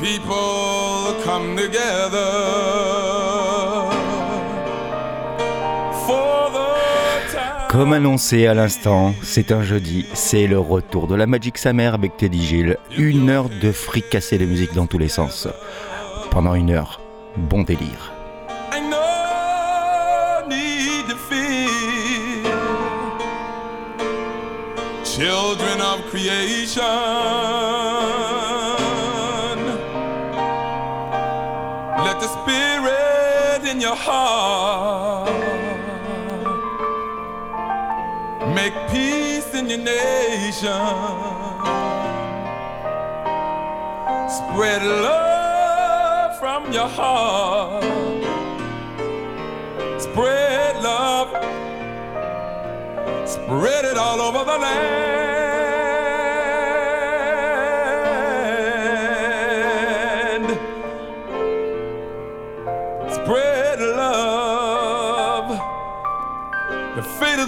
people 0.00 1.16
come 1.24 1.56
together 1.56 2.18
Comme 7.70 7.92
annoncé 7.92 8.46
à 8.46 8.54
l'instant, 8.54 9.14
c'est 9.22 9.52
un 9.52 9.62
jeudi, 9.62 10.04
c'est 10.12 10.46
le 10.48 10.58
retour 10.58 11.06
de 11.06 11.14
la 11.14 11.26
Magic 11.26 11.58
Samer 11.58 11.90
avec 11.94 12.16
Teddy 12.16 12.44
Gilles. 12.44 12.76
Une 12.96 13.28
heure 13.28 13.48
de 13.62 13.70
fricasser 13.70 14.36
les 14.38 14.46
musiques 14.46 14.74
dans 14.74 14.86
tous 14.86 14.98
les 14.98 15.08
sens. 15.08 15.46
Pendant 16.30 16.54
une 16.54 16.70
heure, 16.70 17.00
bon 17.36 17.62
délire. 17.62 18.12
Children 25.04 25.80
of 25.82 26.00
creation 26.10 27.67
heart. 34.04 35.34
Make 38.54 38.74
peace 38.90 39.50
in 39.54 39.68
your 39.68 39.78
nation. 39.96 40.94
Spread 44.38 44.82
love 44.82 46.38
from 46.40 46.72
your 46.72 46.88
heart. 46.98 47.84
Spread 50.06 50.74
love. 50.82 51.28
Spread 53.28 53.84
it 53.84 53.96
all 53.96 54.20
over 54.20 54.44
the 54.50 54.58
land. 54.64 55.27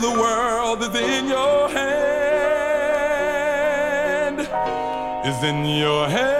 the 0.00 0.10
world 0.10 0.82
is 0.82 0.92
in 0.94 1.26
your 1.28 1.68
hand, 1.68 4.40
is 5.26 5.42
in 5.44 5.66
your 5.66 6.08
hand. 6.08 6.39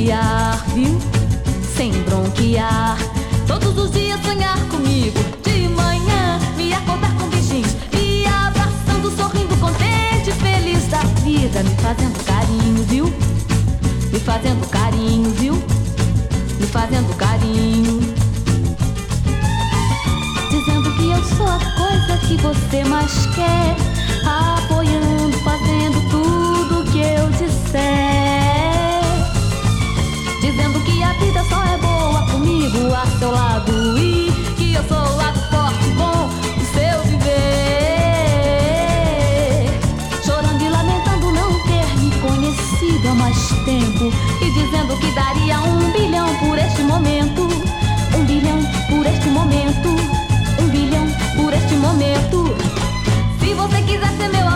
bronquear, 0.00 0.64
viu? 0.74 0.98
Sem 1.76 1.92
bronquear. 2.04 2.96
Todos 3.46 3.76
os 3.76 3.90
dias 3.90 4.20
sonhar 4.22 4.58
comigo. 4.68 5.18
De 5.42 5.68
manhã 5.68 6.38
me 6.56 6.72
acordar 6.72 7.12
com 7.16 7.28
beijinhos. 7.28 7.74
Me 7.92 8.26
abraçando, 8.26 9.14
sorrindo, 9.16 9.56
contente, 9.60 10.32
feliz 10.40 10.86
da 10.88 10.98
vida. 11.22 11.62
Me 11.62 11.74
fazendo 11.76 12.24
carinho, 12.24 12.84
viu? 12.88 13.04
Me 14.12 14.18
fazendo 14.20 14.66
carinho, 14.70 15.30
viu? 15.32 15.54
Me 16.60 16.66
fazendo 16.66 17.14
carinho. 17.16 18.00
Dizendo 20.50 20.92
que 20.96 21.10
eu 21.10 21.22
sou 21.36 21.46
a 21.46 21.58
coisa 21.58 22.20
que 22.26 22.36
você 22.38 22.84
mais 22.84 23.26
quer. 23.34 23.76
Apoiando, 24.24 25.38
fazendo 25.40 26.10
tudo 26.10 26.90
que 26.92 26.98
eu 26.98 27.28
disser 27.30 28.29
dizendo 30.60 30.78
que 30.84 31.02
a 31.02 31.12
vida 31.14 31.42
só 31.48 31.64
é 31.64 31.76
boa 31.78 32.22
comigo 32.26 32.92
a 32.94 33.06
seu 33.18 33.30
lado 33.30 33.96
e 33.96 34.30
que 34.58 34.74
eu 34.74 34.82
sou 34.84 34.98
o 34.98 35.16
lado 35.16 35.40
forte 35.48 35.88
bom 35.96 36.28
do 36.58 36.64
seu 36.74 37.00
viver. 37.08 37.32
Chorando 40.22 40.62
e 40.62 40.68
lamentando 40.68 41.32
não 41.32 41.50
ter 41.64 41.96
me 41.98 42.10
conhecido 42.20 43.08
há 43.08 43.14
mais 43.14 43.48
tempo 43.64 44.12
e 44.42 44.50
dizendo 44.50 44.98
que 44.98 45.10
daria 45.12 45.58
um 45.60 45.90
bilhão 45.92 46.28
por 46.40 46.58
este 46.58 46.82
momento, 46.82 47.48
um 48.18 48.24
bilhão 48.26 48.58
por 48.90 49.06
este 49.06 49.28
momento, 49.30 49.88
um 50.60 50.68
bilhão 50.68 51.06
por 51.36 51.54
este 51.54 51.74
momento. 51.76 52.54
Se 53.40 53.54
você 53.54 53.80
quiser 53.82 54.10
ser 54.18 54.28
meu 54.28 54.49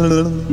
Mm-hmm. 0.00 0.49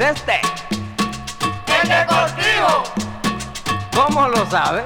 este. 0.00 0.40
El 1.82 1.88
deportivo. 1.88 2.92
¿Cómo 3.94 4.28
lo 4.28 4.44
saben? 4.48 4.84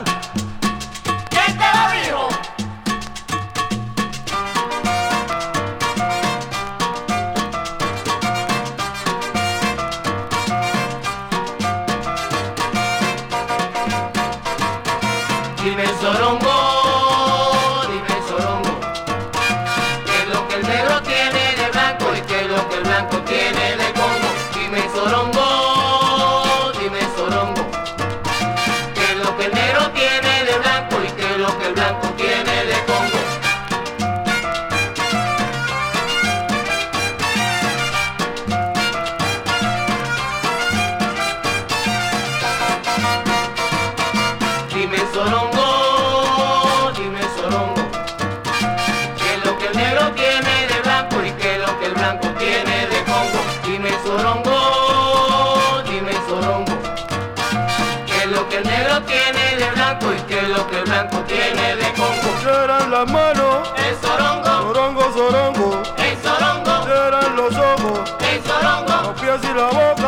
tiene 61.36 61.76
de 61.76 61.92
congo. 61.92 62.64
Eran 62.64 62.90
las 62.90 63.10
manos, 63.10 63.72
el 63.76 63.96
Sorongo 64.00 64.50
zorongo, 64.50 65.02
Sorongo 65.14 65.82
El 65.98 66.16
zorongo, 66.18 66.92
eran 66.92 67.36
los 67.36 67.54
ojos, 67.56 68.02
el 68.30 68.42
Sorongo 68.42 69.02
los 69.12 69.20
pies 69.20 69.40
y 69.50 69.56
la 69.56 69.66
boca. 69.66 70.01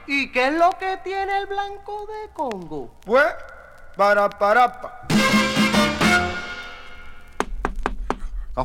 ¿Y 0.07 0.30
qué 0.30 0.47
es 0.47 0.55
lo 0.55 0.70
que 0.78 0.97
tiene 0.99 1.36
el 1.38 1.47
blanco 1.49 2.07
de 2.07 2.32
Congo? 2.34 2.93
Pues, 3.05 3.26
para 3.97 4.30
parapa. 4.30 4.99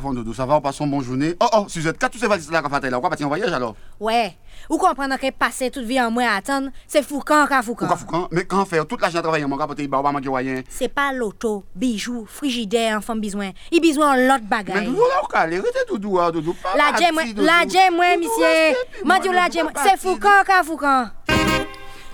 Parfois, 0.00 0.12
Dodo, 0.12 0.34
ça 0.34 0.44
va 0.44 0.58
ou 0.58 0.60
bonne 0.60 1.00
journée 1.02 1.34
Oh, 1.40 1.46
oh, 1.56 1.64
si 1.68 1.80
vous 1.80 1.88
êtes 1.88 1.96
quatre, 1.96 2.12
tu 2.12 2.18
ces 2.18 2.26
valises 2.26 2.50
là 2.52 2.60
qu'on 2.60 2.68
fait 2.68 2.82
là, 2.90 2.96
pourquoi 2.98 3.08
partir 3.08 3.24
en 3.24 3.30
voyage 3.30 3.50
alors 3.50 3.74
Ouais. 3.98 4.36
Ou 4.68 4.76
comprendre 4.76 5.16
que 5.16 5.30
passer 5.30 5.70
toute 5.70 5.84
vie 5.84 5.98
en 5.98 6.10
moins 6.10 6.26
à 6.34 6.34
attendre, 6.36 6.68
c'est 6.86 7.02
foucan, 7.02 7.46
quand 7.48 7.62
foucan. 7.62 7.96
foucan 7.96 8.28
Mais 8.30 8.44
quand 8.44 8.62
faire 8.66 8.84
Toute 8.86 9.00
l'argent 9.00 9.22
travailler, 9.22 9.46
mon 9.46 9.56
capote, 9.56 9.78
il 9.78 9.88
va 9.88 10.02
manquer 10.02 10.28
rien. 10.28 10.60
C'est 10.68 10.88
pas 10.90 11.14
l'auto, 11.14 11.64
bijoux, 11.74 12.26
frigidaire, 12.28 12.98
enfant 12.98 13.16
besoin. 13.16 13.52
Il 13.72 13.80
besoin 13.80 14.18
l'autre 14.18 14.44
bagage. 14.44 14.80
Mais 14.80 14.84
Dodo, 14.84 14.98
là, 14.98 15.14
on 15.22 15.26
calé, 15.28 15.58
rete 15.60 15.86
Doudou, 15.88 16.18
hein, 16.18 16.30
Doudou. 16.30 16.54
La 16.76 16.92
j'aime, 16.98 17.16
la 17.38 17.62
j'aime, 17.66 17.98
ouais, 17.98 18.18
monsieur. 18.18 18.76
Moi, 19.02 19.16
dis 19.22 19.28
la 19.28 19.48
j'aime, 19.50 19.70
c'est 19.82 19.98
foucan, 19.98 20.28
quand 20.46 20.62
foucan. 20.62 21.06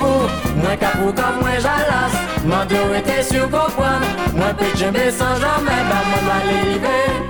pou 0.00 0.24
Mwen 0.60 0.78
comme 0.82 1.12
kom 1.18 1.38
mwen 1.42 1.60
jalas 1.64 2.16
Mando 2.48 2.80
sur 2.96 3.28
sou 3.32 3.50
kompran 3.52 4.02
Mwen 4.38 4.56
je 4.64 4.72
jembe 4.84 5.06
san 5.18 5.36
jamais 5.44 5.86
Ba 5.92 6.00
mwen 6.08 6.26
mali 6.30 7.29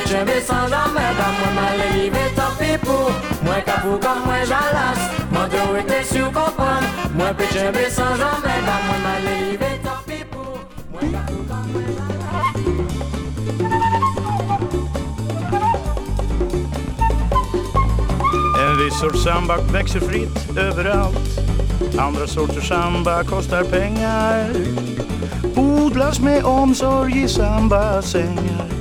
mwen 0.00 0.08
cheme 0.08 0.40
san 0.46 0.64
jan 0.72 0.88
mèdam 0.96 1.32
Mwen 1.40 1.52
man 1.54 1.76
le 1.76 1.86
rive 1.94 2.78
pou 2.84 3.12
Mwen 3.44 3.62
kapou 3.66 3.98
kan 4.02 4.18
mwen 4.24 4.44
jalas 4.48 5.00
Mwen 5.32 5.50
de 5.52 5.60
ou 5.66 5.74
ete 5.76 5.98
sou 6.08 6.30
kompran 6.32 6.84
Mwen 7.18 7.34
pe 7.36 7.44
cheme 7.52 7.84
san 7.92 8.16
jan 8.22 8.40
mèdam 8.40 8.80
Mwen 8.86 9.00
man 9.04 9.20
le 9.26 9.34
rive 9.42 9.72
pou 10.32 10.46
Mwen 10.94 11.08
kapou 11.12 11.40
kan 11.50 11.62
mwen 11.74 11.86
jalas 11.92 12.14
En 18.64 18.72
viss 18.80 18.96
sorts 19.00 19.20
samba 19.24 19.56
växer 19.72 20.00
fritt 20.00 20.38
överallt 20.56 21.16
Andra 22.00 22.26
sorters 22.26 22.66
samba 22.68 23.22
kostar 23.24 23.64
pengar 23.64 24.50
Odlas 25.56 26.20
med 26.20 26.44
omsorg 26.44 27.16
i 27.16 27.28
sambasängar 27.28 28.79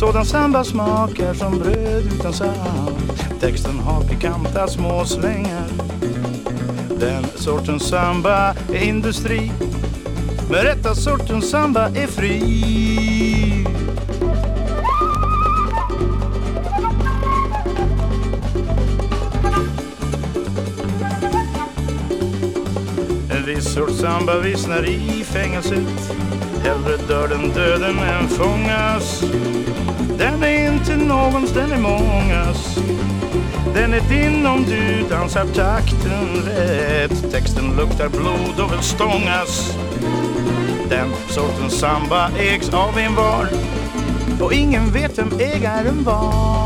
sådan 0.00 0.24
samba 0.24 0.64
smakar 0.64 1.34
som 1.34 1.58
bröd 1.58 2.02
utan 2.14 2.32
salt 2.32 3.30
Texten 3.40 3.78
har 3.78 4.02
pikanta 4.02 4.68
små 4.68 5.04
slängar 5.04 5.66
Den 7.00 7.24
sortens 7.34 7.82
samba 7.88 8.54
är 8.72 8.82
industri 8.84 9.52
Men 10.50 10.62
rätta 10.62 10.94
sortens 10.94 11.50
samba 11.50 11.88
är 11.88 12.06
fri 12.06 13.66
En 23.32 23.46
viss 23.46 23.74
sorts 23.74 23.94
samba 23.98 24.38
vissnar 24.38 24.84
i 24.88 25.24
fängelset 25.24 26.14
Hellre 26.64 26.96
dör 27.08 27.28
den 27.28 27.50
döden 27.54 27.98
än 27.98 28.28
fångas 28.28 29.24
den 30.18 30.42
är 30.44 30.72
inte 30.72 30.96
någons, 30.96 31.50
den 31.52 31.72
är 31.72 31.78
mångas. 31.80 32.78
Den 33.74 33.94
är 33.94 34.00
din 34.08 34.46
om 34.46 34.64
du 34.68 35.04
dansar 35.10 35.44
takten 35.54 36.42
rätt. 36.46 37.32
Texten 37.32 37.76
luktar 37.76 38.08
blod 38.08 38.66
och 38.66 38.72
vill 38.72 38.82
stångas. 38.82 39.76
Den 40.88 41.08
sortens 41.28 41.74
samba 41.78 42.30
ägs 42.38 42.68
av 42.74 42.98
en 42.98 43.14
var. 43.14 43.46
Och 44.40 44.52
ingen 44.52 44.90
vet 44.92 45.18
vem 45.18 45.30
ägaren 45.40 46.04
var. 46.04 46.59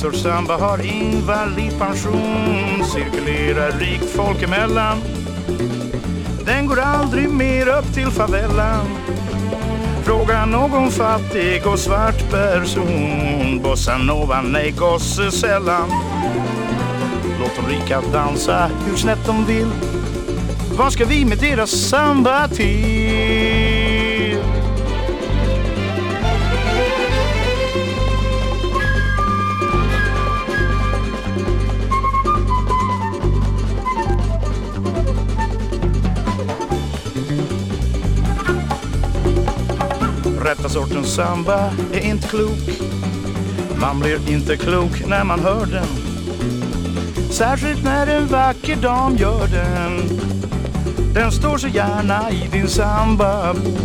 professor 0.00 0.22
Samba 0.30 0.56
har 0.56 0.80
invalidpension, 0.86 2.84
Cirkulerar 2.94 3.72
rikt 3.78 4.08
folk 4.10 4.42
emellan 4.42 4.98
Den 6.46 6.66
går 6.66 6.78
aldrig 6.80 7.28
mer 7.30 7.68
upp 7.78 7.94
till 7.94 8.06
favellan 8.10 8.84
Fråga 10.04 10.46
någon 10.46 10.90
fattig 10.90 11.66
och 11.66 11.78
svart 11.78 12.30
person 12.30 13.60
Bossanova, 13.62 14.42
nej 14.42 14.70
gosse 14.78 15.30
sällan 15.30 15.90
Låt 17.40 17.50
de 17.56 17.66
rika 17.76 18.00
dansa 18.12 18.70
hur 18.88 18.96
snett 18.96 19.26
de 19.26 19.44
vill 19.44 19.70
Vad 20.78 20.92
ska 20.92 21.04
vi 21.04 21.24
med 21.24 21.38
deras 21.38 21.70
samba 21.70 22.48
till? 22.48 23.69
rätta 40.50 40.68
sortens 40.68 41.14
samba 41.14 41.58
är 41.92 42.00
inte 42.10 42.28
klok. 42.28 42.82
Man 43.80 44.00
blir 44.00 44.30
inte 44.30 44.56
klok 44.56 45.06
när 45.06 45.24
man 45.24 45.40
hör 45.40 45.66
den. 45.66 45.86
Särskilt 47.30 47.84
när 47.84 48.06
en 48.06 48.26
vacker 48.26 48.76
dam 48.76 49.16
gör 49.16 49.46
den. 49.46 50.02
Den 51.14 51.32
står 51.32 51.58
så 51.58 51.68
gärna 51.68 52.30
i 52.30 52.48
din 52.52 52.68
sambabok. 52.68 53.76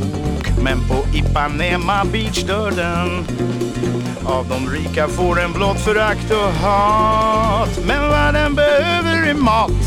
Men 0.63 0.78
på 0.88 1.18
Ipanema 1.18 2.05
Beach 2.11 2.43
dör 2.43 2.72
den. 2.72 3.26
Av 4.26 4.45
de 4.49 4.72
rika 4.78 5.07
får 5.07 5.36
den 5.36 5.53
blott 5.53 5.80
förakt 5.80 6.32
och 6.32 6.53
hat. 6.68 7.80
Men 7.88 8.09
vad 8.09 8.34
den 8.34 8.55
behöver 8.55 9.28
är 9.30 9.34
mat. 9.34 9.84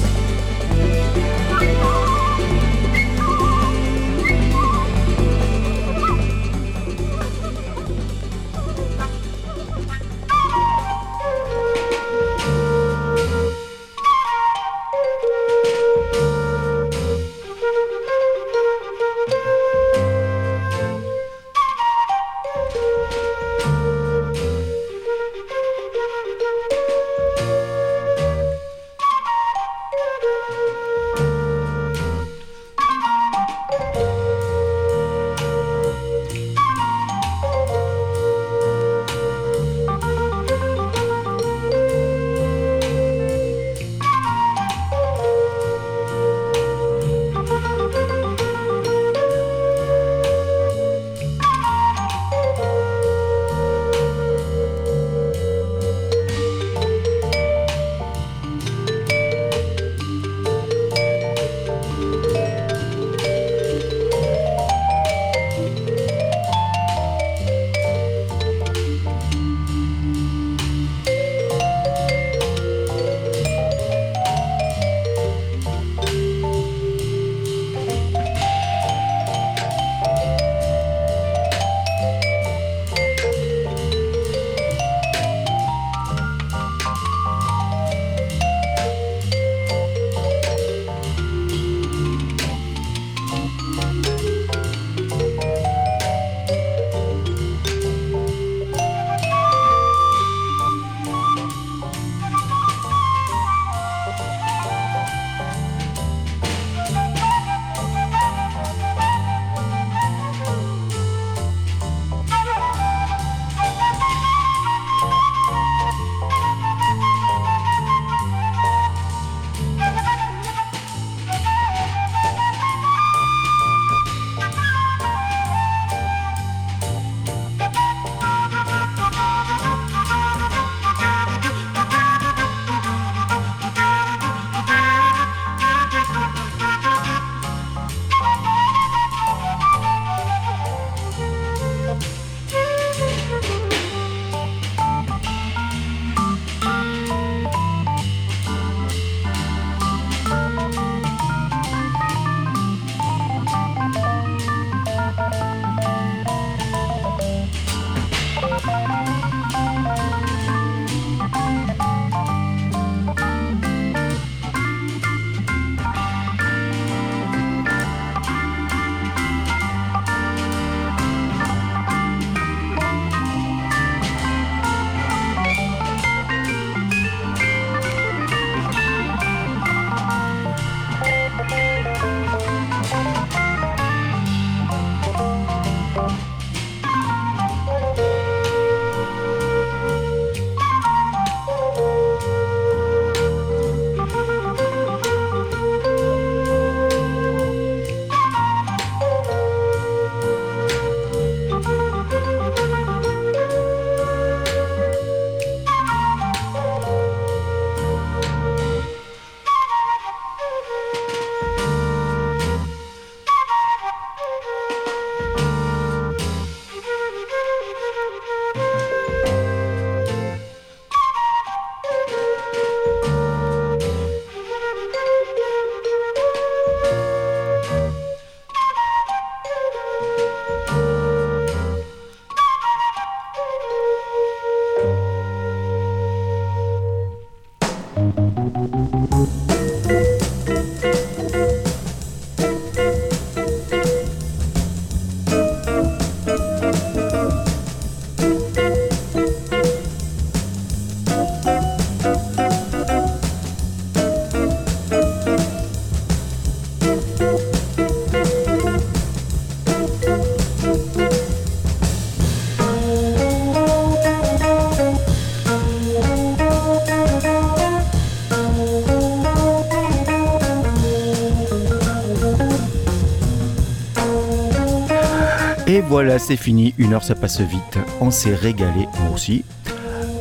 Et 275.68 275.82
voilà, 275.82 276.18
c'est 276.18 276.36
fini. 276.38 276.72
Une 276.78 276.94
heure, 276.94 277.04
ça 277.04 277.14
passe 277.14 277.42
vite. 277.42 277.78
On 278.00 278.10
s'est 278.10 278.34
régalé, 278.34 278.88
moi 279.02 279.14
aussi. 279.14 279.44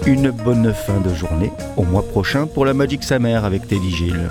Une 0.06 0.30
bonne 0.30 0.74
fin 0.74 1.00
de 1.00 1.14
journée. 1.14 1.52
Au 1.78 1.84
mois 1.84 2.04
prochain 2.06 2.48
pour 2.48 2.66
la 2.66 2.74
Magic 2.74 3.02
Samer 3.02 3.38
avec 3.42 3.66
Teddy 3.66 3.90
Gilles. 3.92 4.30